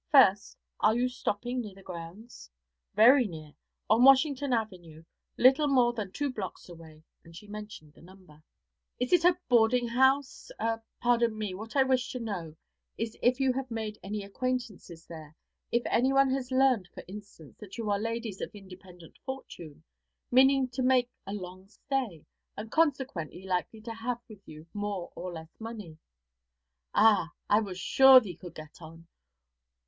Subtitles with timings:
[0.11, 2.49] First, are you stopping near the grounds?'
[2.95, 3.53] 'Very near;
[3.87, 5.03] on Washington Avenue,
[5.37, 8.41] little more than two blocks away;' and she mentioned the number.
[8.99, 12.55] 'Is it a boarding house, a pardon me, what I wish to know
[12.97, 15.35] is if you have made any acquaintances there;
[15.71, 19.83] if anyone has learned, for instance, that you are ladies of independent fortune,
[20.31, 22.25] meaning to make a long stay,
[22.57, 25.99] and consequently likely to have with you more or less money.'
[26.95, 27.29] 'Ah!
[27.47, 29.07] I was sure thee could get on.